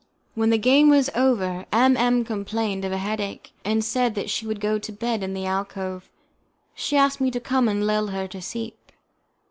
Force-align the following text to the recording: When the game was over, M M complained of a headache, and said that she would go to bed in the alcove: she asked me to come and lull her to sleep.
When 0.33 0.49
the 0.49 0.57
game 0.57 0.89
was 0.89 1.11
over, 1.13 1.67
M 1.71 1.95
M 1.95 2.25
complained 2.25 2.83
of 2.83 2.91
a 2.91 2.97
headache, 2.97 3.51
and 3.63 3.85
said 3.85 4.15
that 4.15 4.31
she 4.31 4.47
would 4.47 4.59
go 4.59 4.79
to 4.79 4.91
bed 4.91 5.21
in 5.21 5.35
the 5.35 5.45
alcove: 5.45 6.09
she 6.73 6.97
asked 6.97 7.21
me 7.21 7.29
to 7.29 7.39
come 7.39 7.67
and 7.67 7.85
lull 7.85 8.07
her 8.07 8.27
to 8.29 8.41
sleep. 8.41 8.93